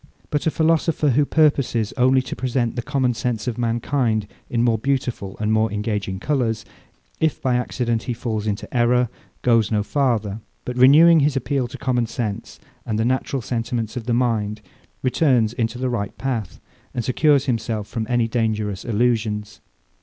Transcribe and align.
But 0.31 0.47
a 0.47 0.49
philosopher, 0.49 1.09
who 1.11 1.25
purposes 1.25 1.93
only 1.95 2.23
to 2.23 2.33
represent 2.33 2.75
the 2.75 2.81
common 2.81 3.13
sense 3.13 3.45
of 3.47 3.59
mankind 3.59 4.25
in 4.49 4.63
more 4.63 4.79
beautiful 4.79 5.37
and 5.39 5.53
more 5.53 5.71
engaging 5.71 6.19
colours, 6.19 6.65
if 7.19 7.39
by 7.39 7.55
accident 7.55 8.01
he 8.09 8.13
falls 8.15 8.47
into 8.47 8.67
error, 8.75 9.09
goes 9.43 9.69
no 9.69 9.83
farther; 9.83 10.39
but 10.65 10.75
renewing 10.75 11.19
his 11.19 11.35
appeal 11.35 11.67
to 11.67 11.77
common 11.77 12.07
sense, 12.07 12.59
and 12.83 12.97
the 12.97 13.05
natural 13.05 13.43
sentiments 13.43 13.95
of 13.95 14.07
the 14.07 14.13
mind, 14.15 14.61
returns 15.03 15.53
into 15.53 15.77
the 15.77 15.87
right 15.87 16.17
path, 16.17 16.59
and 16.95 17.05
secures 17.05 17.45
himself 17.45 17.87
from 17.87 18.07
any 18.09 18.27
dangerous 18.27 18.83
illusions. 18.83 19.61